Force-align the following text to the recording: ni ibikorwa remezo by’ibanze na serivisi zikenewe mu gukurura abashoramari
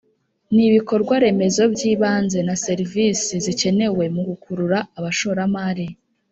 ni 0.53 0.63
ibikorwa 0.69 1.13
remezo 1.23 1.63
by’ibanze 1.73 2.39
na 2.47 2.55
serivisi 2.65 3.33
zikenewe 3.45 4.03
mu 4.15 4.21
gukurura 4.29 4.77
abashoramari 4.97 5.87